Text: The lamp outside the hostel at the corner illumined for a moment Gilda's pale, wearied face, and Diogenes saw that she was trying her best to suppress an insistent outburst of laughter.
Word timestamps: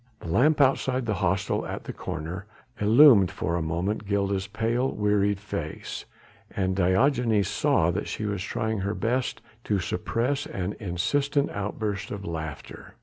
The 0.19 0.29
lamp 0.29 0.59
outside 0.59 1.05
the 1.05 1.13
hostel 1.21 1.63
at 1.67 1.83
the 1.83 1.93
corner 1.93 2.47
illumined 2.79 3.29
for 3.29 3.55
a 3.55 3.61
moment 3.61 4.07
Gilda's 4.07 4.47
pale, 4.47 4.89
wearied 4.91 5.39
face, 5.39 6.05
and 6.49 6.75
Diogenes 6.75 7.47
saw 7.47 7.91
that 7.91 8.07
she 8.07 8.25
was 8.25 8.41
trying 8.41 8.79
her 8.79 8.95
best 8.95 9.41
to 9.65 9.77
suppress 9.77 10.47
an 10.47 10.75
insistent 10.79 11.51
outburst 11.51 12.09
of 12.09 12.25
laughter. 12.25 12.95